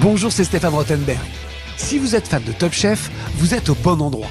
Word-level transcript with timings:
Bonjour, 0.00 0.32
c'est 0.32 0.44
Stéphane 0.44 0.72
Rottenberg. 0.72 1.20
Si 1.76 1.98
vous 1.98 2.16
êtes 2.16 2.26
fan 2.26 2.42
de 2.42 2.52
Top 2.52 2.72
Chef, 2.72 3.10
vous 3.34 3.52
êtes 3.52 3.68
au 3.68 3.74
bon 3.74 4.00
endroit. 4.00 4.30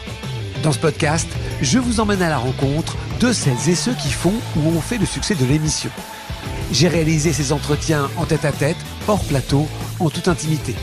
Dans 0.63 0.71
ce 0.71 0.79
podcast, 0.79 1.27
je 1.61 1.77
vous 1.77 1.99
emmène 1.99 2.23
à 2.23 2.29
la 2.29 2.39
rencontre 2.39 2.97
de 3.19 3.31
celles 3.31 3.69
et 3.69 3.75
ceux 3.75 3.93
qui 3.93 4.09
font 4.09 4.33
ou 4.55 4.69
ont 4.69 4.81
fait 4.81 4.97
le 4.97 5.05
succès 5.05 5.35
de 5.35 5.45
l'émission. 5.45 5.91
J'ai 6.71 6.87
réalisé 6.87 7.33
ces 7.33 7.53
entretiens 7.53 8.09
en 8.17 8.25
tête-à-tête, 8.25 8.77
hors 9.07 9.23
plateau, 9.25 9.67
en 9.99 10.09
toute 10.09 10.27
intimité. 10.27 10.73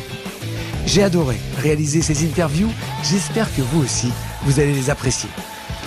J'ai 0.86 1.02
adoré 1.02 1.36
réaliser 1.58 2.00
ces 2.00 2.24
interviews, 2.24 2.70
j'espère 3.02 3.52
que 3.56 3.62
vous 3.62 3.82
aussi, 3.82 4.12
vous 4.44 4.60
allez 4.60 4.72
les 4.72 4.88
apprécier. 4.88 5.28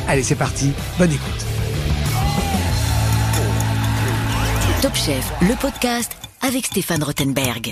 Allez, 0.09 0.23
c'est 0.23 0.35
parti, 0.35 0.73
bonne 0.97 1.13
écoute. 1.13 1.45
Top 4.81 4.95
Chef, 4.95 5.31
le 5.41 5.55
podcast 5.55 6.11
avec 6.41 6.65
Stéphane 6.65 7.03
Rothenberg. 7.03 7.71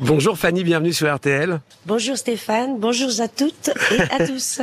Bonjour 0.00 0.36
Fanny, 0.36 0.64
bienvenue 0.64 0.92
sur 0.92 1.14
RTL. 1.14 1.60
Bonjour 1.86 2.16
Stéphane, 2.16 2.80
bonjour 2.80 3.10
à 3.20 3.28
toutes 3.28 3.70
et 3.92 4.00
à 4.12 4.26
tous. 4.26 4.60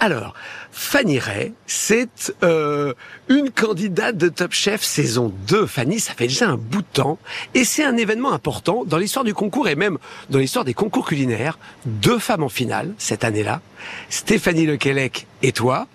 Alors, 0.00 0.32
Fanny 0.70 1.18
Ray, 1.18 1.52
c'est 1.66 2.32
euh, 2.42 2.94
une 3.28 3.50
candidate 3.50 4.16
de 4.16 4.30
Top 4.30 4.52
Chef 4.52 4.82
saison 4.82 5.30
2. 5.48 5.66
Fanny, 5.66 6.00
ça 6.00 6.14
fait 6.14 6.28
déjà 6.28 6.48
un 6.48 6.56
bout 6.56 6.80
de 6.80 6.86
temps 6.94 7.18
et 7.52 7.64
c'est 7.64 7.84
un 7.84 7.98
événement 7.98 8.32
important 8.32 8.84
dans 8.86 8.96
l'histoire 8.96 9.26
du 9.26 9.34
concours 9.34 9.68
et 9.68 9.74
même 9.76 9.98
dans 10.30 10.38
l'histoire 10.38 10.64
des 10.64 10.74
concours 10.74 11.06
culinaires. 11.06 11.58
Deux 11.84 12.18
femmes 12.18 12.42
en 12.42 12.48
finale 12.48 12.94
cette 12.96 13.24
année-là, 13.24 13.60
Stéphanie 14.08 14.64
Lequelec 14.64 15.26
et 15.42 15.52
toi. 15.52 15.86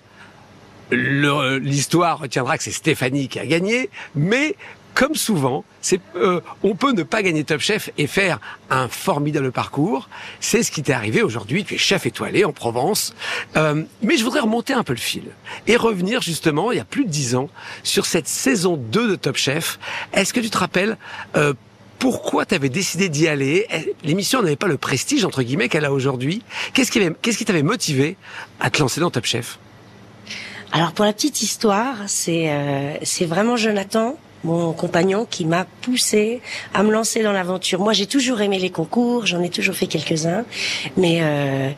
L'histoire 0.90 2.20
retiendra 2.20 2.56
que 2.56 2.62
c'est 2.64 2.70
Stéphanie 2.70 3.28
qui 3.28 3.38
a 3.38 3.44
gagné, 3.46 3.90
mais 4.14 4.54
comme 4.98 5.14
souvent, 5.14 5.64
c'est 5.80 6.00
euh, 6.16 6.40
on 6.64 6.74
peut 6.74 6.90
ne 6.90 7.04
pas 7.04 7.22
gagner 7.22 7.44
Top 7.44 7.60
Chef 7.60 7.88
et 7.98 8.08
faire 8.08 8.40
un 8.68 8.88
formidable 8.88 9.52
parcours. 9.52 10.08
C'est 10.40 10.64
ce 10.64 10.72
qui 10.72 10.82
t'est 10.82 10.92
arrivé 10.92 11.22
aujourd'hui. 11.22 11.62
Tu 11.64 11.76
es 11.76 11.78
chef 11.78 12.04
étoilé 12.04 12.44
en 12.44 12.52
Provence. 12.52 13.14
Euh, 13.56 13.84
mais 14.02 14.16
je 14.16 14.24
voudrais 14.24 14.40
remonter 14.40 14.72
un 14.72 14.82
peu 14.82 14.94
le 14.94 14.98
fil 14.98 15.22
et 15.68 15.76
revenir 15.76 16.20
justement, 16.20 16.72
il 16.72 16.78
y 16.78 16.80
a 16.80 16.84
plus 16.84 17.04
de 17.04 17.10
dix 17.10 17.36
ans, 17.36 17.48
sur 17.84 18.06
cette 18.06 18.26
saison 18.26 18.76
2 18.76 19.10
de 19.10 19.14
Top 19.14 19.36
Chef. 19.36 19.78
Est-ce 20.14 20.32
que 20.32 20.40
tu 20.40 20.50
te 20.50 20.58
rappelles 20.58 20.96
euh, 21.36 21.54
pourquoi 22.00 22.44
tu 22.44 22.56
avais 22.56 22.68
décidé 22.68 23.08
d'y 23.08 23.28
aller? 23.28 23.68
L'émission 24.02 24.42
n'avait 24.42 24.56
pas 24.56 24.66
le 24.66 24.78
prestige 24.78 25.24
entre 25.24 25.44
guillemets 25.44 25.68
qu'elle 25.68 25.84
a 25.84 25.92
aujourd'hui. 25.92 26.42
Qu'est-ce 26.72 26.90
qui, 26.90 27.00
qui 27.22 27.44
t'avait 27.44 27.62
motivé 27.62 28.16
à 28.58 28.68
te 28.70 28.80
lancer 28.80 29.00
dans 29.00 29.12
Top 29.12 29.26
Chef? 29.26 29.60
Alors 30.72 30.90
pour 30.90 31.04
la 31.04 31.12
petite 31.12 31.40
histoire, 31.40 31.94
c'est 32.08 32.52
c'est 33.04 33.26
vraiment 33.26 33.56
Jonathan 33.56 34.18
mon 34.44 34.72
compagnon 34.72 35.26
qui 35.28 35.44
m'a 35.44 35.64
poussé 35.82 36.40
à 36.74 36.82
me 36.82 36.92
lancer 36.92 37.22
dans 37.22 37.32
l'aventure. 37.32 37.80
Moi, 37.80 37.92
j'ai 37.92 38.06
toujours 38.06 38.40
aimé 38.40 38.58
les 38.58 38.70
concours, 38.70 39.26
j'en 39.26 39.42
ai 39.42 39.50
toujours 39.50 39.74
fait 39.74 39.86
quelques-uns, 39.86 40.44
mais 40.96 41.18
euh, 41.22 41.70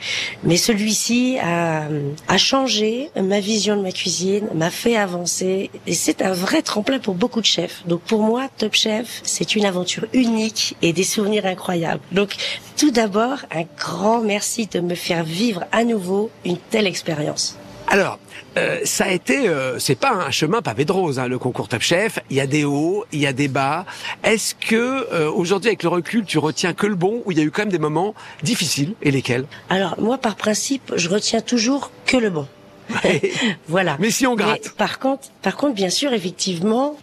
mais 0.45 0.57
celui-ci 0.57 1.39
a, 1.43 1.85
a 2.29 2.39
changé 2.39 3.11
ma 3.17 3.41
vision 3.41 3.77
de 3.77 3.83
ma 3.83 3.93
cuisine, 3.93 4.47
m'a 4.55 4.71
fait 4.71 4.97
avancer, 4.97 5.71
et 5.87 5.95
c'est 5.95 6.23
un 6.23 6.33
vrai 6.33 6.63
tremplin 6.63 6.99
pour 6.99 7.15
beaucoup 7.15 7.41
de 7.41 7.47
chefs. 7.47 7.83
Donc 7.87 8.01
pour 8.03 8.23
moi, 8.23 8.49
Top 8.59 8.75
Chef, 8.75 9.21
c'est 9.25 9.57
une 9.57 9.65
aventure 9.65 10.07
unique 10.13 10.77
et 10.83 10.93
des 10.93 11.05
souvenirs 11.05 11.47
incroyables. 11.47 12.01
Donc 12.13 12.37
tout 12.77 12.91
d'abord, 12.91 13.39
un 13.51 13.65
grand 13.79 14.21
merci 14.21 14.67
de 14.67 14.81
me 14.81 14.95
faire 14.95 15.25
vivre 15.25 15.65
à 15.73 15.85
nouveau 15.85 16.31
une 16.45 16.59
telle 16.59 16.87
expérience. 16.87 17.57
Alors, 17.93 18.21
euh, 18.57 18.79
ça 18.85 19.07
a 19.07 19.11
été, 19.11 19.49
euh, 19.49 19.81
c'est 19.81 19.97
pas 19.97 20.13
un 20.13 20.31
chemin 20.31 20.63
pavé 20.63 20.85
de 20.85 20.93
rose, 20.93 21.19
hein, 21.19 21.27
le 21.27 21.41
concours 21.41 21.67
Top 21.67 21.83
Chef. 21.83 22.21
Il 22.31 22.37
y 22.37 22.41
a 22.41 22.47
des 22.47 22.63
hauts, 22.63 23.05
il 23.11 23.19
y 23.19 23.27
a 23.27 23.33
des 23.33 23.49
bas. 23.49 23.85
Est-ce 24.23 24.55
que 24.55 25.09
euh, 25.13 25.29
aujourd'hui, 25.29 25.71
avec 25.71 25.83
le 25.83 25.89
recul, 25.89 26.25
tu 26.25 26.39
retiens 26.39 26.73
que 26.73 26.87
le 26.87 26.95
bon 26.95 27.21
ou 27.25 27.33
il 27.33 27.39
y 27.39 27.41
a 27.41 27.45
eu 27.45 27.51
quand 27.51 27.63
même 27.63 27.71
des 27.71 27.81
moments 27.81 28.15
difficiles 28.45 28.95
et 29.03 29.11
lesquels? 29.11 29.45
Alors 29.71 30.01
moi, 30.01 30.19
par 30.19 30.37
principe, 30.37 30.93
je 30.95 31.09
retiens 31.09 31.41
toujours 31.41 31.91
que 32.07 32.17
le 32.17 32.31
bon. 32.31 32.47
voilà. 33.69 33.97
Mais 33.99 34.13
si 34.13 34.25
on 34.25 34.37
gratte. 34.37 34.71
par 34.77 35.01
contre, 35.01 35.29
par 35.43 35.57
contre, 35.57 35.75
bien 35.75 35.91
sûr, 35.91 36.13
effectivement, 36.13 36.97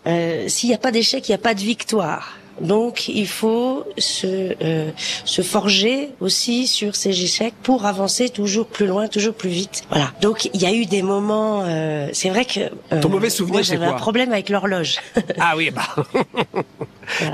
s'il 0.47 0.69
n'y 0.69 0.75
a 0.75 0.77
pas 0.77 0.91
d'échec, 0.91 1.27
il 1.27 1.31
n'y 1.31 1.35
a 1.35 1.39
pas 1.39 1.53
de 1.53 1.61
victoire. 1.61 2.37
Donc 2.61 3.07
il 3.07 3.27
faut 3.27 3.85
se 3.97 4.55
euh, 4.61 4.91
se 5.25 5.41
forger 5.41 6.09
aussi 6.19 6.67
sur 6.67 6.95
ces 6.95 7.09
échecs 7.09 7.53
pour 7.63 7.85
avancer 7.85 8.29
toujours 8.29 8.67
plus 8.67 8.87
loin, 8.87 9.07
toujours 9.07 9.33
plus 9.33 9.49
vite. 9.49 9.83
Voilà. 9.89 10.11
Donc 10.21 10.49
il 10.53 10.61
y 10.61 10.65
a 10.65 10.73
eu 10.73 10.85
des 10.85 11.01
moments. 11.01 11.63
Euh, 11.65 12.09
c'est 12.13 12.29
vrai 12.29 12.45
que 12.45 12.61
euh, 12.91 13.01
ton 13.01 13.09
mauvais 13.09 13.29
souvenir, 13.29 13.65
c'est 13.65 13.77
quoi? 13.77 13.87
un 13.87 13.93
problème 13.93 14.31
avec 14.31 14.49
l'horloge. 14.49 14.97
ah 15.39 15.55
oui, 15.55 15.71
bah. 15.71 15.83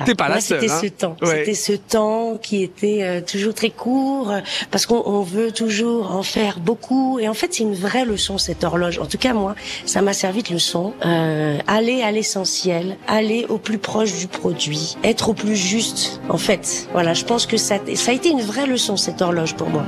T'es 0.06 0.16
pas 0.16 0.30
la 0.30 0.42
seule. 0.42 0.62
C'était 0.62 0.88
ce 0.88 0.88
temps. 0.88 1.16
C'était 1.24 1.54
ce 1.54 1.74
temps 1.74 2.38
qui 2.42 2.64
était 2.64 3.00
euh, 3.02 3.22
toujours 3.22 3.54
très 3.54 3.70
court 3.70 4.34
parce 4.72 4.86
qu'on 4.86 5.22
veut 5.22 5.52
toujours 5.52 6.12
en 6.12 6.24
faire 6.24 6.60
beaucoup. 6.60 7.20
Et 7.20 7.28
en 7.28 7.34
fait, 7.34 7.54
c'est 7.54 7.64
une 7.64 7.76
vraie 7.76 8.06
leçon 8.06 8.38
cette 8.38 8.64
horloge. 8.64 9.00
En 9.00 9.06
tout 9.06 9.18
cas, 9.18 9.34
moi, 9.34 9.56
ça 9.86 10.02
m'a 10.02 10.14
servi 10.14 10.44
de 10.44 10.54
leçon. 10.54 10.94
Euh, 11.06 11.58
aller 11.68 12.02
à 12.02 12.12
l'essentiel, 12.12 12.98
aller 13.08 13.46
au 13.50 13.58
plus 13.58 13.78
proche 13.78 14.14
du 14.18 14.28
produit, 14.28 14.98
être 15.04 15.30
au 15.30 15.34
plus 15.34 15.56
juste. 15.56 16.22
En 16.30 16.38
fait, 16.38 16.88
voilà, 16.92 17.14
je 17.14 17.26
pense 17.26 17.46
que 17.46 17.58
ça, 17.58 17.76
ça 17.96 18.12
a 18.12 18.14
été 18.14 18.30
une 18.30 18.42
vraie 18.42 18.68
leçon 18.68 18.98
cette 18.98 19.22
horloge 19.22 19.56
pour 19.56 19.70
moi. 19.70 19.84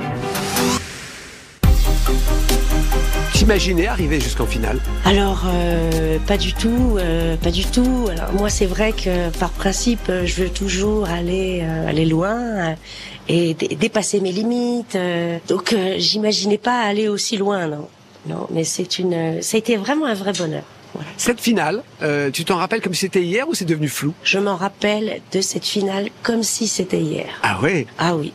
T'imaginais 3.46 3.86
arriver 3.86 4.20
jusqu'en 4.20 4.44
finale 4.44 4.80
Alors 5.04 5.44
euh, 5.46 6.18
pas 6.26 6.36
du 6.36 6.52
tout, 6.52 6.96
euh, 6.98 7.36
pas 7.36 7.52
du 7.52 7.64
tout. 7.64 8.08
Alors 8.10 8.32
moi 8.32 8.50
c'est 8.50 8.66
vrai 8.66 8.90
que 8.90 9.30
par 9.38 9.50
principe 9.50 10.08
euh, 10.08 10.26
je 10.26 10.42
veux 10.42 10.48
toujours 10.48 11.08
aller 11.08 11.60
euh, 11.62 11.88
aller 11.88 12.06
loin 12.06 12.74
et 13.28 13.54
dépasser 13.54 14.18
mes 14.18 14.32
limites. 14.32 14.98
donc 15.46 15.76
j'imaginais 15.96 16.58
pas 16.58 16.80
aller 16.80 17.06
aussi 17.06 17.36
loin, 17.36 17.68
non. 17.68 17.86
Non, 18.26 18.48
mais 18.50 18.64
c'est 18.64 18.98
une, 18.98 19.40
ça 19.40 19.56
a 19.56 19.58
été 19.58 19.76
vraiment 19.76 20.06
un 20.06 20.14
vrai 20.14 20.32
bonheur. 20.32 20.64
Cette 21.16 21.40
finale, 21.40 21.84
euh, 22.02 22.32
tu 22.32 22.44
t'en 22.44 22.56
rappelles 22.56 22.80
comme 22.80 22.94
si 22.94 23.02
c'était 23.02 23.22
hier 23.22 23.48
ou 23.48 23.54
c'est 23.54 23.64
devenu 23.64 23.88
flou? 23.88 24.12
Je 24.24 24.40
m'en 24.40 24.56
rappelle 24.56 25.20
de 25.32 25.40
cette 25.40 25.66
finale 25.66 26.08
comme 26.24 26.42
si 26.42 26.66
c'était 26.66 27.00
hier. 27.00 27.28
Ah 27.44 27.60
ouais? 27.62 27.86
Ah 27.96 28.16
oui. 28.16 28.32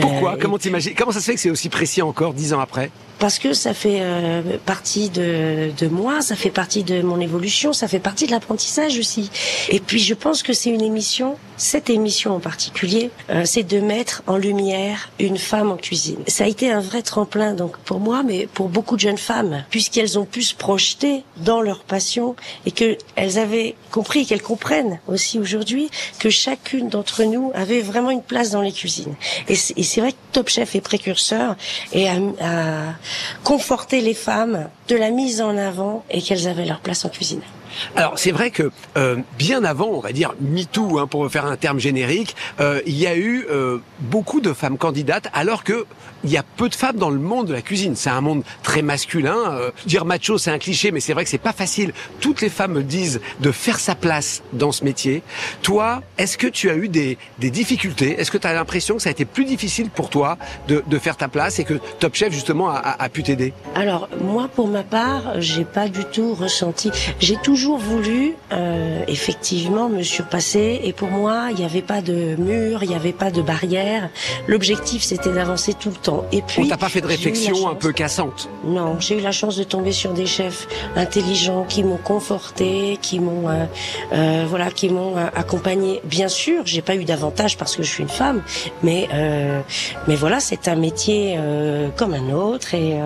Pourquoi? 0.00 0.38
Comment 0.40 0.56
t'imagines? 0.56 0.94
Comment 0.96 1.12
ça 1.12 1.20
se 1.20 1.26
fait 1.26 1.34
que 1.34 1.40
c'est 1.40 1.50
aussi 1.50 1.68
précis 1.68 2.00
encore 2.00 2.32
dix 2.32 2.54
ans 2.54 2.60
après? 2.60 2.90
Parce 3.18 3.38
que 3.38 3.52
ça 3.52 3.74
fait 3.74 3.98
euh, 4.00 4.42
partie 4.64 5.10
de, 5.10 5.70
de 5.76 5.86
moi, 5.86 6.20
ça 6.20 6.36
fait 6.36 6.50
partie 6.50 6.84
de 6.84 7.02
mon 7.02 7.20
évolution, 7.20 7.72
ça 7.72 7.88
fait 7.88 7.98
partie 7.98 8.26
de 8.26 8.32
l'apprentissage 8.32 8.98
aussi. 8.98 9.30
Et 9.68 9.80
puis 9.80 9.98
je 9.98 10.14
pense 10.14 10.42
que 10.42 10.52
c'est 10.52 10.70
une 10.70 10.82
émission, 10.82 11.36
cette 11.56 11.90
émission 11.90 12.34
en 12.34 12.40
particulier, 12.40 13.10
euh, 13.30 13.42
c'est 13.44 13.62
de 13.62 13.80
mettre 13.80 14.22
en 14.26 14.36
lumière 14.36 15.10
une 15.18 15.38
femme 15.38 15.70
en 15.70 15.76
cuisine. 15.76 16.18
Ça 16.26 16.44
a 16.44 16.46
été 16.46 16.70
un 16.70 16.80
vrai 16.80 17.02
tremplin 17.02 17.54
donc 17.54 17.76
pour 17.78 18.00
moi, 18.00 18.22
mais 18.22 18.46
pour 18.52 18.68
beaucoup 18.68 18.96
de 18.96 19.00
jeunes 19.00 19.18
femmes, 19.18 19.64
puisqu'elles 19.70 20.18
ont 20.18 20.24
pu 20.24 20.42
se 20.42 20.54
projeter 20.54 21.22
dans 21.36 21.60
leur 21.60 21.80
passion 21.80 22.36
et 22.66 22.70
que 22.70 22.96
elles 23.16 23.38
avaient 23.38 23.74
compris, 23.90 24.26
qu'elles 24.26 24.42
comprennent 24.42 24.98
aussi 25.06 25.38
aujourd'hui 25.38 25.88
que 26.18 26.30
chacune 26.30 26.88
d'entre 26.88 27.24
nous 27.24 27.52
avait 27.54 27.80
vraiment 27.80 28.10
une 28.10 28.22
place 28.22 28.50
dans 28.50 28.62
les 28.62 28.72
cuisines. 28.72 29.14
Et 29.48 29.54
c'est 29.54 30.00
vrai 30.00 30.12
que 30.12 30.16
Top 30.32 30.48
Chef 30.48 30.74
est 30.74 30.80
précurseur 30.80 31.56
et 31.92 32.08
a, 32.08 32.14
conforter 33.42 34.00
les 34.00 34.14
femmes 34.14 34.68
de 34.88 34.96
la 34.96 35.10
mise 35.10 35.40
en 35.40 35.56
avant 35.56 36.04
et 36.10 36.22
qu'elles 36.22 36.48
avaient 36.48 36.66
leur 36.66 36.80
place 36.80 37.04
en 37.04 37.08
cuisine. 37.08 37.42
Alors 37.96 38.18
c'est 38.18 38.32
vrai 38.32 38.50
que 38.50 38.70
euh, 38.96 39.16
bien 39.38 39.64
avant, 39.64 39.88
on 39.88 40.00
va 40.00 40.12
dire 40.12 40.34
MeToo, 40.40 40.98
hein, 40.98 41.06
pour 41.06 41.30
faire 41.30 41.46
un 41.46 41.56
terme 41.56 41.78
générique, 41.78 42.36
euh, 42.60 42.80
il 42.86 42.96
y 42.96 43.06
a 43.06 43.16
eu 43.16 43.46
euh, 43.50 43.78
beaucoup 44.00 44.40
de 44.40 44.52
femmes 44.52 44.78
candidates, 44.78 45.28
alors 45.32 45.64
que 45.64 45.86
il 46.26 46.30
y 46.30 46.38
a 46.38 46.42
peu 46.42 46.70
de 46.70 46.74
femmes 46.74 46.96
dans 46.96 47.10
le 47.10 47.18
monde 47.18 47.48
de 47.48 47.52
la 47.52 47.60
cuisine. 47.60 47.96
C'est 47.96 48.08
un 48.08 48.22
monde 48.22 48.44
très 48.62 48.80
masculin. 48.80 49.36
Euh, 49.52 49.70
dire 49.84 50.06
macho, 50.06 50.38
c'est 50.38 50.50
un 50.50 50.58
cliché, 50.58 50.90
mais 50.90 51.00
c'est 51.00 51.12
vrai 51.12 51.22
que 51.24 51.28
c'est 51.28 51.36
pas 51.36 51.52
facile. 51.52 51.92
Toutes 52.20 52.40
les 52.40 52.48
femmes 52.48 52.72
me 52.72 52.82
disent 52.82 53.20
de 53.40 53.52
faire 53.52 53.78
sa 53.78 53.94
place 53.94 54.42
dans 54.54 54.72
ce 54.72 54.84
métier. 54.84 55.22
Toi, 55.60 56.02
est-ce 56.16 56.38
que 56.38 56.46
tu 56.46 56.70
as 56.70 56.76
eu 56.76 56.88
des, 56.88 57.18
des 57.40 57.50
difficultés? 57.50 58.18
Est-ce 58.18 58.30
que 58.30 58.38
tu 58.38 58.46
as 58.46 58.54
l'impression 58.54 58.96
que 58.96 59.02
ça 59.02 59.10
a 59.10 59.12
été 59.12 59.26
plus 59.26 59.44
difficile 59.44 59.90
pour 59.90 60.08
toi 60.08 60.38
de, 60.66 60.82
de 60.86 60.98
faire 60.98 61.18
ta 61.18 61.28
place 61.28 61.58
et 61.58 61.64
que 61.64 61.74
Top 61.98 62.14
Chef 62.14 62.32
justement 62.32 62.70
a, 62.70 62.78
a, 62.78 63.04
a 63.04 63.08
pu 63.10 63.22
t'aider? 63.22 63.52
Alors 63.74 64.08
moi, 64.22 64.48
pour 64.48 64.68
ma 64.68 64.82
part, 64.82 65.40
j'ai 65.42 65.66
pas 65.66 65.88
du 65.88 66.06
tout 66.06 66.32
ressenti. 66.34 66.90
J'ai 67.20 67.36
toujours 67.36 67.63
voulu 67.72 68.34
euh, 68.52 69.02
effectivement 69.08 69.88
me 69.88 70.02
surpasser 70.02 70.80
et 70.84 70.92
pour 70.92 71.08
moi, 71.08 71.48
il 71.50 71.56
n'y 71.56 71.64
avait 71.64 71.82
pas 71.82 72.00
de 72.00 72.36
mur, 72.36 72.82
il 72.82 72.88
n'y 72.90 72.94
avait 72.94 73.12
pas 73.12 73.30
de 73.30 73.42
barrière. 73.42 74.10
L'objectif, 74.46 75.02
c'était 75.02 75.32
d'avancer 75.32 75.74
tout 75.74 75.90
le 75.90 75.96
temps. 75.96 76.24
Et 76.32 76.42
puis, 76.42 76.62
on 76.62 76.68
t'a 76.68 76.76
pas 76.76 76.88
fait 76.88 77.00
de 77.00 77.06
réflexion 77.06 77.68
un 77.68 77.74
peu 77.74 77.92
cassante? 77.92 78.48
Non, 78.64 78.96
j'ai 79.00 79.18
eu 79.18 79.20
la 79.20 79.32
chance 79.32 79.56
de 79.56 79.64
tomber 79.64 79.92
sur 79.92 80.12
des 80.12 80.26
chefs 80.26 80.68
intelligents 80.96 81.64
qui 81.68 81.82
m'ont 81.82 81.96
conforté, 81.96 82.98
qui 83.00 83.18
m'ont 83.18 83.48
euh, 83.48 83.64
euh, 84.12 84.44
voilà, 84.48 84.70
qui 84.70 84.88
m'ont 84.88 85.16
euh, 85.16 85.26
accompagné. 85.34 86.00
Bien 86.04 86.28
sûr, 86.28 86.62
j'ai 86.64 86.82
pas 86.82 86.94
eu 86.94 87.04
d'avantage 87.04 87.56
parce 87.56 87.74
que 87.76 87.82
je 87.82 87.90
suis 87.90 88.02
une 88.02 88.08
femme, 88.08 88.42
mais 88.82 89.08
euh, 89.12 89.60
mais 90.06 90.16
voilà, 90.16 90.40
c'est 90.40 90.68
un 90.68 90.76
métier 90.76 91.34
euh, 91.38 91.88
comme 91.96 92.14
un 92.14 92.30
autre 92.30 92.74
et, 92.74 92.98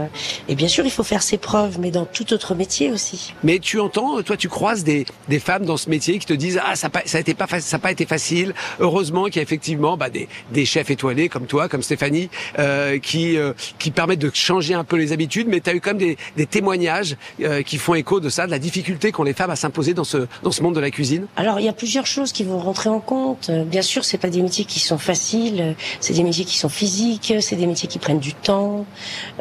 et 0.48 0.54
bien 0.54 0.68
sûr, 0.68 0.84
il 0.84 0.90
faut 0.90 1.04
faire 1.04 1.22
ses 1.22 1.38
preuves, 1.38 1.78
mais 1.80 1.90
dans 1.90 2.04
tout 2.04 2.32
autre 2.32 2.54
métier 2.54 2.90
aussi. 2.90 3.34
Mais 3.42 3.58
tu 3.58 3.80
entends, 3.80 4.22
toi, 4.22 4.36
tu 4.36 4.47
tu 4.48 4.54
croises 4.54 4.82
des, 4.82 5.04
des 5.28 5.40
femmes 5.40 5.66
dans 5.66 5.76
ce 5.76 5.90
métier 5.90 6.18
qui 6.18 6.24
te 6.24 6.32
disent 6.32 6.58
ah 6.64 6.74
ça 6.74 6.88
ça 7.04 7.18
a 7.18 7.20
été 7.20 7.34
pas 7.34 7.46
ça 7.60 7.76
a 7.76 7.78
pas 7.78 7.92
été 7.92 8.06
facile. 8.06 8.54
Heureusement 8.80 9.26
qu'il 9.26 9.36
y 9.36 9.38
a 9.40 9.42
effectivement 9.42 9.98
bah, 9.98 10.08
des, 10.08 10.26
des 10.52 10.64
chefs 10.64 10.90
étoilés 10.90 11.28
comme 11.28 11.46
toi, 11.46 11.68
comme 11.68 11.82
Stéphanie, 11.82 12.30
euh, 12.58 12.98
qui 12.98 13.36
euh, 13.36 13.52
qui 13.78 13.90
permettent 13.90 14.20
de 14.20 14.30
changer 14.32 14.72
un 14.72 14.84
peu 14.84 14.96
les 14.96 15.12
habitudes. 15.12 15.48
Mais 15.48 15.60
tu 15.60 15.68
as 15.68 15.74
eu 15.74 15.80
quand 15.82 15.90
même 15.90 15.98
des, 15.98 16.16
des 16.38 16.46
témoignages 16.46 17.16
euh, 17.42 17.60
qui 17.62 17.76
font 17.76 17.94
écho 17.94 18.20
de 18.20 18.30
ça, 18.30 18.46
de 18.46 18.50
la 18.50 18.58
difficulté 18.58 19.12
qu'ont 19.12 19.22
les 19.22 19.34
femmes 19.34 19.50
à 19.50 19.56
s'imposer 19.56 19.92
dans 19.92 20.04
ce 20.04 20.26
dans 20.42 20.50
ce 20.50 20.62
monde 20.62 20.74
de 20.74 20.80
la 20.80 20.90
cuisine. 20.90 21.26
Alors 21.36 21.60
il 21.60 21.66
y 21.66 21.68
a 21.68 21.74
plusieurs 21.74 22.06
choses 22.06 22.32
qui 22.32 22.44
vont 22.44 22.58
rentrer 22.58 22.88
en 22.88 23.00
compte. 23.00 23.50
Bien 23.50 23.82
sûr, 23.82 24.06
c'est 24.06 24.18
pas 24.18 24.30
des 24.30 24.40
métiers 24.40 24.64
qui 24.64 24.80
sont 24.80 24.98
faciles, 24.98 25.76
c'est 26.00 26.14
des 26.14 26.22
métiers 26.22 26.46
qui 26.46 26.56
sont 26.56 26.70
physiques, 26.70 27.34
c'est 27.40 27.56
des 27.56 27.66
métiers 27.66 27.88
qui 27.88 27.98
prennent 27.98 28.18
du 28.18 28.32
temps. 28.32 28.86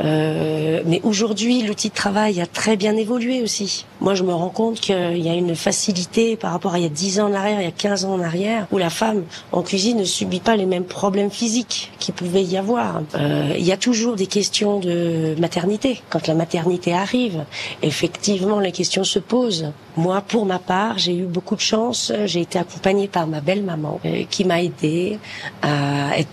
Euh, 0.04 0.82
mais 0.86 1.00
aujourd'hui, 1.04 1.64
l'outil 1.64 1.90
de 1.90 1.94
travail 1.94 2.42
a 2.42 2.46
très 2.46 2.76
bien 2.76 2.98
évolué 2.98 3.42
aussi. 3.42 3.86
Moi, 4.02 4.16
je 4.16 4.24
me 4.24 4.34
rends 4.34 4.50
compte 4.50 4.82
qu'il 4.88 5.26
y 5.26 5.30
a 5.30 5.34
une 5.34 5.56
facilité 5.56 6.36
par 6.36 6.52
rapport 6.52 6.74
à 6.74 6.80
il 6.80 6.84
y 6.84 6.86
a 6.86 6.90
10 6.90 7.20
ans 7.20 7.30
en 7.30 7.34
arrière, 7.34 7.60
il 7.62 7.66
y 7.66 7.68
a 7.68 7.72
15 7.72 8.06
ans 8.06 8.14
en 8.14 8.22
arrière, 8.22 8.68
où 8.72 8.78
la 8.78 8.90
femme 8.90 9.24
en 9.52 9.62
cuisine 9.62 9.98
ne 9.98 10.06
subit 10.06 10.40
pas 10.40 10.56
les 10.56 10.66
mêmes 10.66 10.86
problèmes 10.86 11.32
physiques 11.32 11.92
qu'il 12.00 12.14
pouvait 12.14 12.44
y 12.44 12.58
avoir. 12.58 13.02
Euh, 13.16 13.54
il 13.58 13.66
y 13.66 13.72
a 13.72 13.78
toujours 13.78 14.16
des 14.16 14.28
questions 14.28 14.80
de 14.80 15.36
maternité. 15.40 16.02
Quand 16.10 16.28
la 16.28 16.34
maternité 16.34 16.94
arrive, 16.94 17.46
effectivement, 17.82 18.60
les 18.60 18.72
questions 18.72 19.04
se 19.04 19.20
posent. 19.20 19.72
Moi, 19.96 20.22
pour 20.22 20.46
ma 20.46 20.60
part, 20.60 20.98
j'ai 20.98 21.16
eu 21.16 21.26
beaucoup 21.26 21.56
de 21.56 21.62
chance. 21.62 22.14
J'ai 22.26 22.42
été 22.42 22.60
accompagnée 22.60 23.08
par 23.08 23.28
ma 23.28 23.42
belle-maman 23.42 24.00
euh, 24.06 24.24
qui 24.30 24.46
m'a 24.46 24.62
aidée 24.62 25.20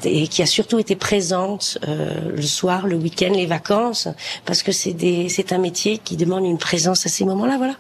et 0.05 0.29
qui 0.29 0.43
a 0.43 0.47
surtout 0.47 0.79
été 0.79 0.97
présente 0.97 1.79
euh, 1.89 2.31
le 2.35 2.43
soir, 2.43 2.87
le 2.87 2.97
week-end, 2.97 3.33
les 3.33 3.47
vacances, 3.47 4.09
parce 4.45 4.63
que 4.63 4.73
c'est 4.73 5.53
un 5.53 5.59
métier 5.59 5.99
qui 5.99 6.17
demande 6.17 6.45
une 6.45 6.59
présence 6.59 7.07
à 7.07 7.09
ces 7.09 7.25
moments-là, 7.25 7.57
voilà. 7.59 7.75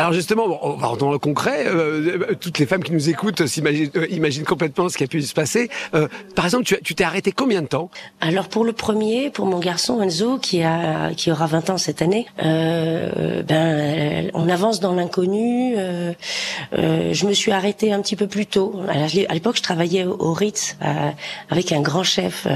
Alors 0.00 0.14
justement, 0.14 0.58
on 0.62 0.76
va 0.76 0.96
dans 0.96 1.10
le 1.10 1.18
concret. 1.18 1.66
Euh, 1.66 2.34
toutes 2.40 2.58
les 2.58 2.64
femmes 2.64 2.82
qui 2.82 2.92
nous 2.92 3.10
écoutent 3.10 3.46
s'imaginent 3.46 3.90
euh, 3.96 4.06
imaginent 4.08 4.44
complètement 4.44 4.88
ce 4.88 4.96
qui 4.96 5.04
a 5.04 5.06
pu 5.06 5.20
se 5.20 5.34
passer. 5.34 5.68
Euh, 5.94 6.08
par 6.34 6.46
exemple, 6.46 6.64
tu 6.64 6.94
t'es 6.94 7.04
arrêté 7.04 7.32
combien 7.32 7.60
de 7.60 7.66
temps? 7.66 7.90
Alors 8.22 8.48
pour 8.48 8.64
le 8.64 8.72
premier, 8.72 9.28
pour 9.28 9.44
mon 9.44 9.58
garçon 9.58 10.00
Enzo, 10.00 10.38
qui 10.38 10.62
a 10.62 11.10
qui 11.14 11.30
aura 11.30 11.46
20 11.46 11.68
ans 11.68 11.76
cette 11.76 12.00
année, 12.00 12.24
ben 12.38 14.30
on 14.32 14.48
avance 14.48 14.80
dans 14.80 14.94
l'inconnu. 14.94 15.74
je 16.72 17.26
me 17.26 17.34
suis 17.34 17.52
arrêtée 17.52 17.92
un 17.92 18.00
petit 18.00 18.16
peu 18.16 18.26
plus 18.26 18.46
tôt. 18.46 18.80
À 18.88 19.34
l'époque, 19.34 19.58
je 19.58 19.62
travaillais 19.62 20.06
au, 20.06 20.32
Ritz 20.32 20.78
avec 21.50 21.72
un 21.72 21.82
grand 21.82 22.04
chef 22.04 22.46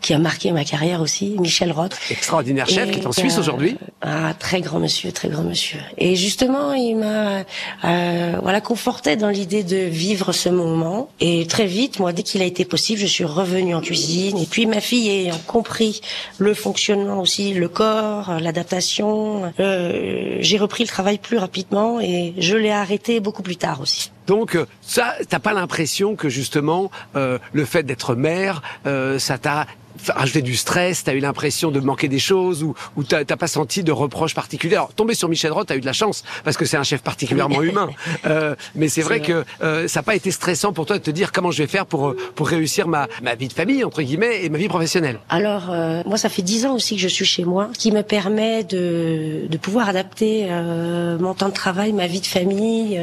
qui 0.00 0.14
a 0.14 0.18
marqué 0.18 0.50
ma 0.50 0.64
carrière 0.64 1.00
aussi, 1.00 1.36
Michel 1.38 1.70
Roth. 1.70 1.96
Extraordinaire 2.10 2.68
chef 2.68 2.90
qui 2.90 2.98
est 2.98 3.06
en 3.06 3.12
Suisse 3.12 3.38
aujourd'hui. 3.38 3.76
Ah, 4.00 4.34
très 4.36 4.60
grand 4.60 4.80
monsieur, 4.80 5.12
très 5.12 5.28
grand 5.28 5.44
monsieur. 5.44 5.78
Et 5.96 6.16
justement 6.16 6.71
il 6.76 6.96
m'a 6.96 7.44
euh, 7.84 8.38
voilà 8.42 8.60
conforté 8.60 9.16
dans 9.16 9.28
l'idée 9.28 9.62
de 9.62 9.76
vivre 9.76 10.32
ce 10.32 10.48
moment. 10.48 11.08
Et 11.20 11.46
très 11.46 11.66
vite, 11.66 11.98
moi, 11.98 12.12
dès 12.12 12.22
qu'il 12.22 12.42
a 12.42 12.44
été 12.44 12.64
possible, 12.64 13.00
je 13.00 13.06
suis 13.06 13.24
revenue 13.24 13.74
en 13.74 13.80
cuisine. 13.80 14.38
Et 14.38 14.46
puis 14.46 14.66
ma 14.66 14.80
fille 14.80 15.08
ayant 15.08 15.40
compris 15.46 16.00
le 16.38 16.54
fonctionnement 16.54 17.20
aussi, 17.20 17.54
le 17.54 17.68
corps, 17.68 18.32
l'adaptation, 18.40 19.52
euh, 19.60 20.38
j'ai 20.40 20.58
repris 20.58 20.84
le 20.84 20.88
travail 20.88 21.18
plus 21.18 21.38
rapidement 21.38 22.00
et 22.00 22.34
je 22.38 22.56
l'ai 22.56 22.70
arrêté 22.70 23.20
beaucoup 23.20 23.42
plus 23.42 23.56
tard 23.56 23.80
aussi. 23.80 24.10
Donc 24.26 24.54
euh, 24.54 24.66
ça, 24.80 25.14
t'as 25.28 25.38
pas 25.38 25.52
l'impression 25.52 26.14
que 26.14 26.28
justement 26.28 26.90
euh, 27.16 27.38
le 27.52 27.64
fait 27.64 27.82
d'être 27.82 28.14
mère, 28.14 28.62
euh, 28.86 29.18
ça 29.18 29.38
t'a 29.38 29.66
rajouté 30.08 30.42
du 30.42 30.56
stress, 30.56 31.04
t'as 31.04 31.14
eu 31.14 31.20
l'impression 31.20 31.70
de 31.70 31.80
manquer 31.80 32.08
des 32.08 32.18
choses 32.18 32.62
ou, 32.62 32.74
ou 32.96 33.04
t'as 33.04 33.24
pas 33.24 33.46
senti 33.46 33.82
de 33.82 33.92
reproches 33.92 34.34
particuliers. 34.34 34.76
Alors 34.76 34.92
tomber 34.92 35.14
sur 35.14 35.28
Michel 35.28 35.52
Roth, 35.52 35.68
t'as 35.68 35.76
eu 35.76 35.80
de 35.80 35.86
la 35.86 35.92
chance 35.92 36.24
parce 36.44 36.56
que 36.56 36.64
c'est 36.64 36.76
un 36.76 36.82
chef 36.82 37.02
particulièrement 37.02 37.62
humain. 37.62 37.90
Euh, 38.26 38.54
mais 38.74 38.88
c'est 38.88 39.02
vrai, 39.02 39.20
que 39.20 39.44
euh, 39.62 39.88
ça 39.88 40.00
n'a 40.00 40.04
pas 40.04 40.14
été 40.14 40.30
stressant 40.30 40.72
pour 40.72 40.86
toi 40.86 40.98
de 40.98 41.02
te 41.02 41.10
dire 41.10 41.32
comment 41.32 41.50
je 41.50 41.62
vais 41.62 41.68
faire 41.68 41.86
pour 41.86 42.14
pour 42.34 42.48
réussir 42.48 42.88
ma 42.88 43.08
ma 43.22 43.34
vie 43.34 43.48
de 43.48 43.52
famille 43.52 43.84
entre 43.84 44.02
guillemets 44.02 44.44
et 44.44 44.48
ma 44.48 44.58
vie 44.58 44.68
professionnelle? 44.68 45.18
Alors 45.28 45.70
euh, 45.70 46.02
moi 46.06 46.16
ça 46.16 46.28
fait 46.28 46.42
dix 46.42 46.66
ans 46.66 46.74
aussi 46.74 46.96
que 46.96 47.02
je 47.02 47.08
suis 47.08 47.24
chez 47.24 47.44
moi, 47.44 47.68
qui 47.76 47.92
me 47.92 48.02
permet 48.02 48.64
de 48.64 49.46
de 49.48 49.56
pouvoir 49.58 49.88
adapter 49.88 50.46
euh, 50.48 51.18
mon 51.18 51.34
temps 51.34 51.48
de 51.48 51.54
travail, 51.54 51.92
ma 51.92 52.06
vie 52.06 52.20
de 52.20 52.26
famille, 52.26 53.00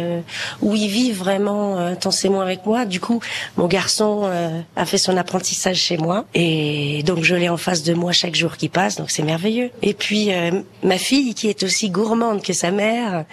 où 0.62 0.76
il 0.76 0.90
vit 0.90 1.12
vraiment 1.12 1.78
intensément 1.78 2.42
avec 2.42 2.66
moi. 2.66 2.86
Du 2.86 3.00
coup 3.00 3.20
mon 3.58 3.68
garçon 3.68 4.30
a 4.76 4.86
fait 4.86 4.98
son 4.98 5.16
apprentissage 5.18 5.78
chez 5.78 5.98
moi 5.98 6.26
et 6.34 6.79
et 6.80 7.04
donc 7.04 7.24
je 7.24 7.36
l'ai 7.36 7.50
en 7.50 7.58
face 7.58 7.84
de 7.84 7.94
moi 7.94 8.12
chaque 8.12 8.36
jour 8.36 8.56
qui 8.56 8.70
passe, 8.70 8.96
donc 8.96 9.12
c'est 9.12 9.24
merveilleux. 9.24 9.70
Et 9.82 9.94
puis 9.94 10.34
euh, 10.34 10.52
ma 10.84 10.98
fille, 10.98 11.34
qui 11.34 11.50
est 11.50 11.64
aussi 11.64 11.90
gourmande 11.90 12.42
que 12.42 12.54
sa 12.54 12.72
mère, 12.72 13.26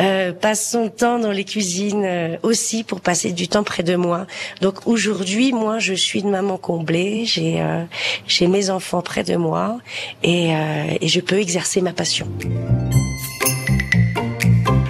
euh, 0.00 0.32
passe 0.32 0.70
son 0.70 0.88
temps 0.88 1.18
dans 1.18 1.30
les 1.30 1.44
cuisines 1.44 2.04
euh, 2.04 2.36
aussi 2.42 2.82
pour 2.82 3.00
passer 3.00 3.32
du 3.32 3.48
temps 3.48 3.64
près 3.64 3.82
de 3.82 3.96
moi. 3.96 4.26
Donc 4.60 4.86
aujourd'hui, 4.86 5.52
moi, 5.52 5.78
je 5.78 5.94
suis 5.94 6.20
une 6.20 6.30
maman 6.30 6.56
comblée, 6.56 7.24
j'ai 7.24 7.62
j'ai 8.26 8.46
mes 8.46 8.70
enfants 8.70 9.02
près 9.02 9.24
de 9.24 9.36
moi 9.36 9.78
et, 10.22 10.50
et 11.00 11.08
je 11.08 11.20
peux 11.20 11.38
exercer 11.38 11.80
ma 11.80 11.92
passion. 11.92 12.26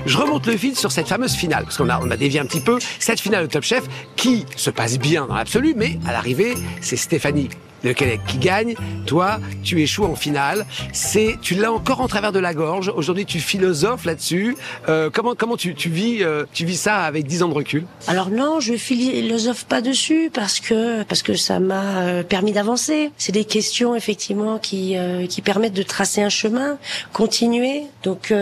Je 0.06 0.19
remonte 0.19 0.46
le 0.46 0.56
fil 0.56 0.76
sur 0.76 0.93
cette 0.93 1.08
fameuse 1.08 1.34
finale, 1.34 1.64
parce 1.64 1.78
qu'on 1.78 1.88
a, 1.88 1.99
on 2.00 2.10
a 2.10 2.17
dévié 2.17 2.38
un 2.38 2.46
petit 2.46 2.60
peu. 2.60 2.78
Cette 2.99 3.20
finale 3.20 3.46
de 3.46 3.50
Top 3.50 3.64
Chef 3.64 3.84
qui 4.17 4.44
se 4.55 4.70
passe 4.70 4.99
bien 4.99 5.26
dans 5.26 5.34
l'absolu, 5.34 5.75
mais 5.76 5.99
à 6.06 6.12
l'arrivée, 6.12 6.55
c'est 6.81 6.96
Stéphanie 6.96 7.49
le 7.84 7.92
Québec 7.92 8.20
qui 8.26 8.38
gagne. 8.38 8.75
Toi, 9.06 9.38
tu 9.62 9.81
échoues 9.81 10.04
en 10.04 10.16
finale. 10.16 10.66
C'est, 10.92 11.36
tu 11.42 11.54
l'as 11.54 11.72
encore 11.72 12.00
en 12.00 12.08
travers 12.08 12.32
de 12.32 12.38
la 12.38 12.54
gorge. 12.54 12.90
Aujourd'hui, 12.96 13.26
tu 13.26 13.38
philosophes 13.38 14.06
là-dessus. 14.06 14.56
Euh, 14.88 15.10
comment 15.12 15.34
comment 15.34 15.56
tu, 15.56 15.75
tu 15.75 15.90
vis 15.90 16.22
euh, 16.22 16.44
tu 16.52 16.64
vis 16.64 16.78
ça 16.78 17.02
avec 17.02 17.26
10 17.26 17.42
ans 17.42 17.48
de 17.48 17.54
recul? 17.54 17.84
Alors 18.08 18.31
non, 18.31 18.60
je 18.60 18.75
philosophe 18.75 19.64
pas 19.64 19.82
dessus 19.82 20.31
parce 20.32 20.60
que 20.60 21.02
parce 21.04 21.22
que 21.22 21.34
ça 21.34 21.60
m'a 21.60 22.00
euh, 22.00 22.22
permis 22.22 22.52
d'avancer. 22.52 23.10
C'est 23.19 23.32
des 23.32 23.44
questions 23.44 23.94
effectivement 23.94 24.58
qui 24.58 24.96
euh, 24.96 25.26
qui 25.26 25.42
permettent 25.42 25.75
de 25.75 25.82
tracer 25.82 26.22
un 26.22 26.31
chemin, 26.31 26.78
continuer. 27.12 27.82
Donc 28.02 28.32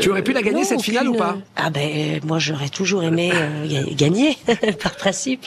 tu 0.00 0.10
aurais 0.10 0.22
pu 0.22 0.32
la 0.32 0.42
gagner 0.42 0.64
cette 0.64 0.82
finale 0.82 1.08
ou 1.08 1.14
pas? 1.14 1.36
Ah 1.56 1.70
ben 1.70 2.20
moi 2.24 2.38
j'aurais 2.38 2.70
toujours 2.70 3.02
aimé 3.02 3.30
gagner 3.96 4.38
par 4.82 4.96
principe. 4.96 5.46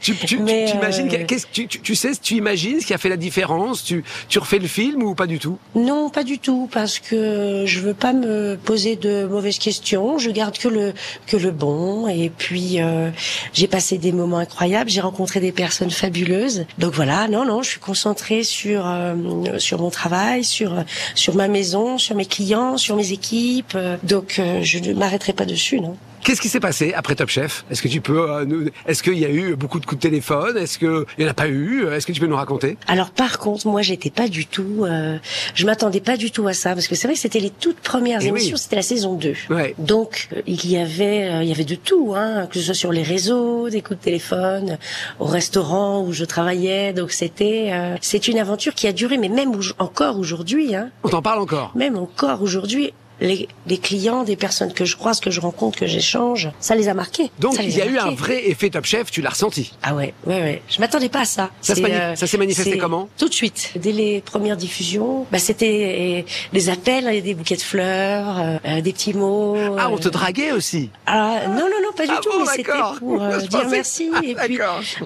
Tu, 0.00 0.14
tu, 0.16 0.26
tu 0.26 0.36
imagines 0.36 1.08
qu'est-ce 1.08 1.46
tu, 1.52 1.68
tu 1.68 1.94
sais 1.94 2.12
tu 2.20 2.34
imagines 2.34 2.55
ce 2.56 2.86
qui 2.86 2.94
a 2.94 2.98
fait 2.98 3.08
la 3.08 3.16
différence? 3.16 3.84
Tu, 3.84 4.04
tu 4.28 4.38
refais 4.38 4.58
le 4.58 4.66
film 4.66 5.02
ou 5.02 5.14
pas 5.14 5.26
du 5.26 5.38
tout? 5.38 5.58
Non, 5.74 6.10
pas 6.10 6.24
du 6.24 6.38
tout, 6.38 6.68
parce 6.72 6.98
que 6.98 7.64
je 7.66 7.80
veux 7.80 7.94
pas 7.94 8.12
me 8.12 8.56
poser 8.56 8.96
de 8.96 9.26
mauvaises 9.26 9.58
questions. 9.58 10.18
Je 10.18 10.30
garde 10.30 10.56
que 10.58 10.68
le 10.68 10.92
que 11.26 11.36
le 11.36 11.50
bon. 11.50 12.08
Et 12.08 12.30
puis 12.30 12.80
euh, 12.80 13.10
j'ai 13.52 13.68
passé 13.68 13.98
des 13.98 14.12
moments 14.12 14.38
incroyables. 14.38 14.90
J'ai 14.90 15.00
rencontré 15.00 15.40
des 15.40 15.52
personnes 15.52 15.90
fabuleuses. 15.90 16.66
Donc 16.78 16.94
voilà, 16.94 17.28
non, 17.28 17.44
non, 17.44 17.62
je 17.62 17.70
suis 17.70 17.80
concentrée 17.80 18.42
sur 18.44 18.86
euh, 18.86 19.58
sur 19.58 19.80
mon 19.80 19.90
travail, 19.90 20.44
sur 20.44 20.84
sur 21.14 21.34
ma 21.34 21.48
maison, 21.48 21.98
sur 21.98 22.16
mes 22.16 22.26
clients, 22.26 22.78
sur 22.78 22.96
mes 22.96 23.12
équipes. 23.12 23.76
Donc 24.02 24.38
euh, 24.38 24.60
je 24.62 24.78
ne 24.78 24.94
m'arrêterai 24.94 25.32
pas 25.32 25.44
dessus, 25.44 25.80
non. 25.80 25.96
Qu'est-ce 26.26 26.40
qui 26.40 26.48
s'est 26.48 26.58
passé 26.58 26.92
après 26.92 27.14
Top 27.14 27.28
Chef? 27.28 27.64
Est-ce 27.70 27.80
que 27.80 27.86
tu 27.86 28.00
peux 28.00 28.28
euh, 28.28 28.44
nous... 28.44 28.68
Est-ce 28.88 29.04
qu'il 29.04 29.16
y 29.16 29.24
a 29.24 29.30
eu 29.30 29.54
beaucoup 29.54 29.78
de 29.78 29.86
coups 29.86 30.00
de 30.00 30.08
téléphone? 30.08 30.56
Est-ce 30.56 30.76
qu'il 30.76 31.04
y 31.18 31.24
en 31.24 31.28
a 31.28 31.34
pas 31.34 31.46
eu? 31.46 31.86
Est-ce 31.86 32.04
que 32.04 32.10
tu 32.10 32.20
peux 32.20 32.26
nous 32.26 32.34
raconter? 32.34 32.78
Alors 32.88 33.10
par 33.10 33.38
contre, 33.38 33.68
moi 33.68 33.80
j'étais 33.80 34.10
pas 34.10 34.26
du 34.26 34.44
tout 34.44 34.84
euh, 34.84 35.18
je 35.54 35.66
m'attendais 35.66 36.00
pas 36.00 36.16
du 36.16 36.32
tout 36.32 36.48
à 36.48 36.52
ça 36.52 36.74
parce 36.74 36.88
que 36.88 36.96
c'est 36.96 37.06
vrai 37.06 37.14
que 37.14 37.20
c'était 37.20 37.38
les 37.38 37.50
toutes 37.50 37.78
premières 37.78 38.18
eh 38.22 38.26
émissions, 38.26 38.56
c'était 38.56 38.74
la 38.74 38.82
saison 38.82 39.14
2. 39.14 39.34
Ouais. 39.50 39.76
Donc 39.78 40.28
euh, 40.32 40.42
il 40.48 40.68
y 40.68 40.76
avait 40.76 41.44
il 41.44 41.48
y 41.48 41.52
avait 41.52 41.62
de 41.62 41.76
tout 41.76 42.14
hein, 42.16 42.48
que 42.50 42.58
ce 42.58 42.64
soit 42.64 42.74
sur 42.74 42.90
les 42.90 43.04
réseaux, 43.04 43.70
des 43.70 43.80
coups 43.80 44.00
de 44.00 44.04
téléphone, 44.04 44.78
au 45.20 45.26
restaurant 45.26 46.02
où 46.02 46.12
je 46.12 46.24
travaillais. 46.24 46.92
Donc 46.92 47.12
c'était 47.12 47.70
c'est 48.00 48.26
une 48.26 48.40
aventure 48.40 48.74
qui 48.74 48.88
a 48.88 48.92
duré 48.92 49.16
mais 49.16 49.28
même 49.28 49.52
encore 49.78 50.18
aujourd'hui 50.18 50.74
hein. 50.74 50.90
On 51.04 51.08
t'en 51.08 51.22
parle 51.22 51.38
encore? 51.38 51.70
Même 51.76 51.96
encore 51.96 52.42
aujourd'hui 52.42 52.92
les, 53.20 53.48
les, 53.66 53.78
clients, 53.78 54.24
des 54.24 54.36
personnes 54.36 54.72
que 54.72 54.84
je 54.84 54.96
croise, 54.96 55.20
que 55.20 55.30
je 55.30 55.40
rencontre, 55.40 55.78
que 55.78 55.86
j'échange, 55.86 56.50
ça 56.60 56.74
les 56.74 56.88
a 56.88 56.94
marqués. 56.94 57.30
Donc 57.38 57.56
il 57.60 57.70
y 57.70 57.80
a, 57.80 57.86
eu 57.86 57.98
un 57.98 58.10
vrai 58.10 58.48
effet 58.48 58.70
Top 58.70 58.84
Chef, 58.84 59.10
tu 59.10 59.22
l'as 59.22 59.30
ressenti 59.30 59.72
Ah 59.82 59.94
ouais, 59.94 60.14
ouais, 60.26 60.40
ouais. 60.40 60.62
Je 60.68 60.80
m'attendais 60.80 61.08
pas 61.08 61.20
à 61.20 61.24
ça. 61.24 61.50
Ça 61.60 61.74
s'est 61.74 61.82
euh, 61.84 62.38
manifesté 62.38 62.78
comment 62.78 63.08
Tout 63.16 63.28
de 63.28 63.34
suite. 63.34 63.72
Dès 63.76 63.92
les 63.92 64.20
premières 64.20 64.56
diffusions, 64.56 65.26
bah, 65.30 65.38
c'était 65.38 66.24
des 66.52 66.68
appels, 66.68 67.22
des 67.22 67.34
bouquets 67.34 67.56
de 67.56 67.62
fleurs, 67.62 68.38
euh, 68.38 68.56
euh, 68.66 68.80
des 68.80 68.92
petits 68.92 69.14
mots. 69.14 69.56
Ah, 69.78 69.88
on 69.90 69.98
te 69.98 70.08
draguait 70.08 70.52
aussi 70.52 70.90
Ah 71.06 71.42
non, 71.48 71.54
non, 71.54 71.82
non, 71.82 71.92
pas 71.96 72.06
du 72.06 72.12
ah 72.14 72.20
tout. 72.22 72.30
mais 72.38 72.46
c'était 72.56 72.72
pour 72.98 73.18
dire 73.48 73.68
merci. 73.70 74.10
Ah, 74.14 74.20
et 74.22 74.34
puis, 74.34 74.58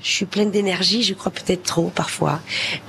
je 0.03 0.09
suis 0.09 0.27
pleine 0.27 0.51
d'énergie, 0.51 1.03
je 1.03 1.15
crois 1.15 1.33
peut-être 1.33 1.63
trop 1.63 1.91
parfois. 1.95 2.41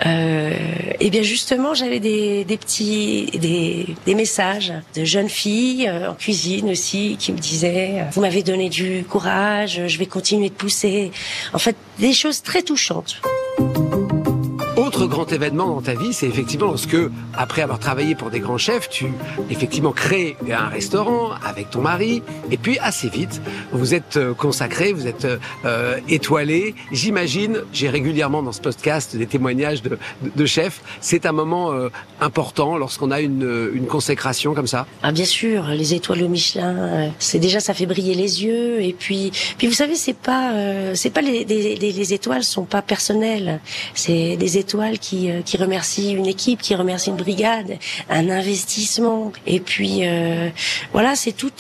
Euh, 0.05 0.51
et 0.99 1.09
bien 1.09 1.21
justement, 1.21 1.73
j'avais 1.73 1.99
des, 1.99 2.43
des 2.45 2.57
petits, 2.57 3.29
des, 3.33 3.95
des 4.05 4.15
messages 4.15 4.73
de 4.95 5.05
jeunes 5.11 5.29
filles 5.29 5.87
euh, 5.87 6.11
en 6.11 6.15
cuisine 6.15 6.69
aussi 6.69 7.17
qui 7.19 7.33
me 7.33 7.37
disait 7.37 7.99
euh, 7.99 8.03
vous 8.13 8.21
m'avez 8.21 8.43
donné 8.43 8.69
du 8.69 9.03
courage, 9.03 9.81
je 9.87 9.97
vais 9.97 10.05
continuer 10.05 10.49
de 10.49 10.53
pousser. 10.53 11.11
En 11.53 11.59
fait, 11.59 11.75
des 11.99 12.13
choses 12.13 12.41
très 12.41 12.61
touchantes. 12.61 13.21
Autre 15.01 15.13
autre 15.13 15.25
grand 15.25 15.33
événement 15.33 15.67
dans 15.67 15.81
ta 15.81 15.95
vie, 15.95 16.13
c'est 16.13 16.27
effectivement 16.27 16.67
lorsque, 16.67 16.95
après 17.33 17.63
avoir 17.63 17.79
travaillé 17.79 18.13
pour 18.13 18.29
des 18.29 18.39
grands 18.39 18.59
chefs, 18.59 18.87
tu 18.87 19.07
effectivement 19.49 19.93
crées 19.93 20.37
un 20.47 20.67
restaurant 20.67 21.31
avec 21.43 21.71
ton 21.71 21.81
mari, 21.81 22.21
et 22.51 22.57
puis 22.57 22.77
assez 22.77 23.09
vite, 23.09 23.41
vous 23.71 23.95
êtes 23.95 24.17
euh, 24.17 24.35
consacré, 24.35 24.93
vous 24.93 25.07
êtes 25.07 25.25
euh, 25.65 25.97
étoilé. 26.07 26.75
J'imagine, 26.91 27.63
j'ai 27.73 27.89
régulièrement 27.89 28.43
dans 28.43 28.51
ce 28.51 28.61
podcast 28.61 29.15
des 29.15 29.25
témoignages 29.25 29.81
de, 29.81 29.97
de, 30.35 30.45
chefs. 30.45 30.81
C'est 31.01 31.25
un 31.25 31.31
moment 31.31 31.71
euh, 31.71 31.89
important 32.19 32.77
lorsqu'on 32.77 33.09
a 33.09 33.21
une, 33.21 33.71
une 33.73 33.87
consécration 33.87 34.53
comme 34.53 34.67
ça? 34.67 34.85
Ah 35.01 35.11
bien 35.11 35.25
sûr, 35.25 35.65
les 35.69 35.95
étoiles 35.95 36.21
au 36.21 36.29
Michelin, 36.29 36.75
euh, 36.77 37.07
c'est 37.17 37.39
déjà 37.39 37.59
ça 37.59 37.73
fait 37.73 37.87
briller 37.87 38.13
les 38.13 38.43
yeux, 38.43 38.83
et 38.83 38.93
puis 38.93 39.31
puis 39.57 39.65
vous 39.65 39.73
savez, 39.73 39.95
c'est 39.95 40.15
pas 40.15 40.51
c'est 40.93 41.09
pas 41.09 41.21
les, 41.21 41.43
les, 41.43 41.75
les 41.75 42.13
étoiles 42.13 42.43
sont 42.43 42.65
pas 42.65 42.83
personnelles, 42.83 43.61
c'est 43.95 44.37
des 44.37 44.59
étoiles 44.59 44.90
qui 44.99 45.29
qui 45.45 45.57
remercient 45.57 46.11
une 46.11 46.27
équipe, 46.27 46.61
qui 46.61 46.75
remercient 46.75 47.09
une 47.09 47.17
brigade, 47.17 47.77
un 48.09 48.29
investissement, 48.29 49.31
et 49.45 49.59
puis 49.59 50.03
voilà, 50.93 51.15
c'est 51.15 51.33
tout 51.33 51.51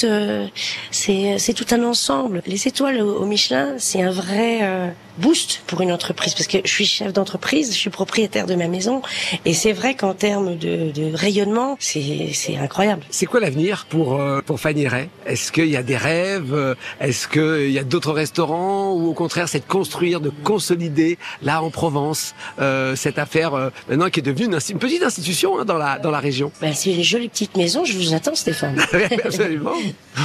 c'est 0.91 1.37
c'est 1.37 1.53
tout 1.53 1.67
un 1.71 1.83
ensemble. 1.83 2.41
Les 2.45 2.67
étoiles 2.67 3.01
au, 3.01 3.25
Michelin, 3.25 3.75
c'est 3.77 4.01
un 4.01 4.11
vrai 4.11 4.59
euh, 4.61 4.87
boost 5.17 5.61
pour 5.67 5.81
une 5.81 5.91
entreprise 5.91 6.33
parce 6.33 6.47
que 6.47 6.57
je 6.63 6.69
suis 6.71 6.85
chef 6.85 7.13
d'entreprise, 7.13 7.73
je 7.73 7.77
suis 7.77 7.89
propriétaire 7.89 8.45
de 8.45 8.55
ma 8.55 8.67
maison 8.67 9.01
et 9.45 9.53
c'est 9.53 9.73
vrai 9.73 9.95
qu'en 9.95 10.13
termes 10.13 10.57
de, 10.57 10.91
de 10.91 11.13
rayonnement, 11.15 11.77
c'est 11.79 12.29
c'est 12.33 12.57
incroyable. 12.57 13.03
C'est 13.09 13.25
quoi 13.25 13.39
l'avenir 13.39 13.85
pour 13.89 14.19
euh, 14.19 14.41
pour 14.45 14.59
Fanny 14.59 14.87
Ray? 14.87 15.09
Est-ce 15.25 15.51
qu'il 15.51 15.67
y 15.67 15.77
a 15.77 15.83
des 15.83 15.97
rêves? 15.97 16.75
Est-ce 16.99 17.27
qu'il 17.27 17.71
y 17.71 17.79
a 17.79 17.83
d'autres 17.83 18.11
restaurants? 18.13 18.93
Ou 18.93 19.07
au 19.09 19.13
contraire 19.13 19.47
c'est 19.47 19.59
de 19.59 19.65
construire, 19.65 20.21
de 20.21 20.31
consolider 20.43 21.17
là 21.41 21.61
en 21.61 21.69
Provence 21.69 22.33
euh, 22.59 22.95
cette 22.95 23.19
affaire 23.19 23.53
euh, 23.53 23.69
maintenant 23.89 24.09
qui 24.09 24.19
est 24.19 24.23
devenue 24.23 24.45
une, 24.45 24.59
une 24.69 24.79
petite 24.79 25.03
institution 25.03 25.59
hein, 25.59 25.65
dans 25.65 25.77
la 25.77 25.99
dans 25.99 26.11
la 26.11 26.19
région? 26.19 26.51
Ben, 26.61 26.73
C'est 26.73 26.93
une 26.93 27.03
jolie 27.03 27.29
petite 27.29 27.55
maison, 27.57 27.85
je 27.85 27.97
vous 27.97 28.13
attends 28.13 28.35
Stéphane. 28.35 28.79
Absolument. 29.25 29.73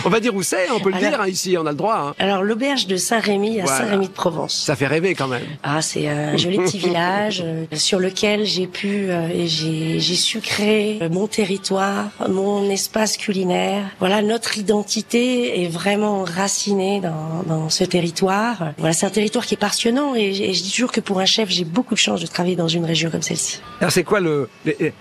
On 0.04 0.08
va 0.08 0.20
dire 0.20 0.34
où 0.34 0.42
c'est, 0.42 0.70
on 0.70 0.80
peut 0.80 0.90
le 0.92 0.98
dire 0.98 1.20
hein, 1.20 1.26
ici, 1.28 1.56
on 1.58 1.66
a 1.66 1.70
le 1.70 1.76
droit. 1.76 1.96
Hein. 2.08 2.14
Alors 2.18 2.42
l'auberge 2.42 2.86
de 2.86 2.96
Saint-Rémy 2.96 3.60
à 3.60 3.66
Saint-Rémy 3.66 4.08
de 4.08 4.12
Provence. 4.12 4.54
Ça 4.64 4.75
fait 4.76 4.86
rêver 4.86 5.14
quand 5.14 5.28
même. 5.28 5.42
Ah, 5.62 5.82
c'est 5.82 6.08
un 6.08 6.36
joli 6.36 6.58
petit 6.58 6.78
village 6.86 7.42
euh, 7.44 7.64
sur 7.72 7.98
lequel 7.98 8.44
j'ai 8.44 8.66
pu 8.66 9.10
euh, 9.10 9.28
et 9.28 9.46
j'ai 9.48 10.00
su 10.00 10.40
créer 10.40 10.98
euh, 11.02 11.08
mon 11.08 11.26
territoire, 11.26 12.10
mon 12.28 12.68
espace 12.70 13.16
culinaire. 13.16 13.84
Voilà, 13.98 14.22
notre 14.22 14.58
identité 14.58 15.62
est 15.62 15.68
vraiment 15.68 16.20
enracinée 16.20 17.00
dans 17.00 17.42
dans 17.46 17.68
ce 17.68 17.84
territoire. 17.84 18.72
Voilà, 18.78 18.92
c'est 18.92 19.06
un 19.06 19.10
territoire 19.10 19.46
qui 19.46 19.54
est 19.54 19.58
passionnant 19.58 20.14
et, 20.14 20.32
je 20.32 20.62
dis 20.62 20.70
toujours 20.70 20.92
que 20.92 21.00
pour 21.00 21.20
un 21.20 21.26
chef, 21.26 21.50
j'ai 21.50 21.64
beaucoup 21.64 21.94
de 21.94 21.98
chance 21.98 22.20
de 22.20 22.26
travailler 22.26 22.56
dans 22.56 22.68
une 22.68 22.84
région 22.84 23.10
comme 23.10 23.22
celle-ci. 23.22 23.60
Alors 23.80 23.92
c'est 23.92 24.04
quoi 24.04 24.20
le, 24.20 24.48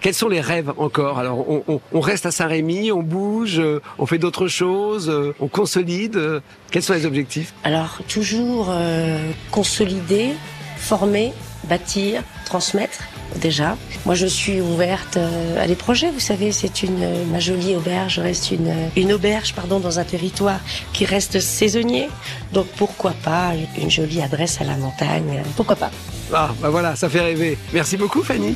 quels 0.01 0.13
sont 0.13 0.29
les 0.29 0.41
rêves 0.41 0.71
encore? 0.77 1.19
Alors 1.19 1.49
on, 1.49 1.63
on, 1.67 1.81
on 1.93 1.99
reste 1.99 2.25
à 2.25 2.31
Saint-Rémy, 2.31 2.91
on 2.91 3.03
bouge, 3.03 3.61
on 3.99 4.05
fait 4.05 4.17
d'autres 4.17 4.47
choses, 4.47 5.11
on 5.39 5.47
consolide. 5.47 6.41
Quels 6.71 6.83
sont 6.83 6.93
les 6.93 7.05
objectifs? 7.05 7.53
Alors 7.63 7.99
toujours 8.07 8.67
euh, 8.69 9.31
consolider, 9.65 10.35
former, 10.77 11.33
bâtir, 11.63 12.21
transmettre 12.45 12.99
déjà. 13.41 13.75
Moi, 14.05 14.13
je 14.13 14.27
suis 14.27 14.61
ouverte 14.61 15.17
euh, 15.17 15.63
à 15.63 15.65
des 15.65 15.75
projets. 15.75 16.11
Vous 16.11 16.19
savez, 16.19 16.51
c'est 16.51 16.83
une 16.83 17.25
ma 17.31 17.39
jolie 17.39 17.75
auberge 17.75 18.19
reste 18.19 18.51
une 18.51 18.71
une 18.95 19.11
auberge, 19.11 19.55
pardon, 19.55 19.79
dans 19.79 19.97
un 19.97 20.03
territoire 20.03 20.59
qui 20.93 21.05
reste 21.05 21.39
saisonnier. 21.39 22.07
Donc 22.53 22.67
pourquoi 22.77 23.13
pas 23.23 23.53
une 23.75 23.89
jolie 23.89 24.21
adresse 24.21 24.61
à 24.61 24.65
la 24.65 24.77
montagne 24.77 25.41
Pourquoi 25.55 25.75
pas 25.75 25.91
Ah, 26.31 26.51
bah 26.61 26.69
voilà, 26.69 26.95
ça 26.95 27.09
fait 27.09 27.21
rêver. 27.21 27.57
Merci 27.73 27.97
beaucoup, 27.97 28.21
Fanny. 28.21 28.55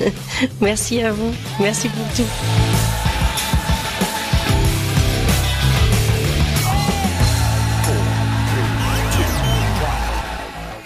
Merci 0.60 1.02
à 1.02 1.10
vous. 1.10 1.32
Merci 1.58 1.88
pour 1.88 2.06
tout. 2.16 2.93